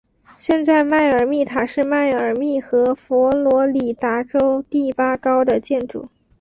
[0.35, 6.09] 现在迈阿密塔是迈阿密和佛罗里达州第八高的建筑。